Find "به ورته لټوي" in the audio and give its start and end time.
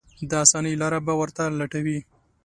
1.05-1.99